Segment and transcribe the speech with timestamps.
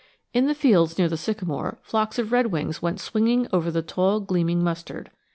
[0.33, 4.63] In the fields near the sycamore flocks of redwings went swinging over the tall gleaming
[4.63, 5.11] mustard.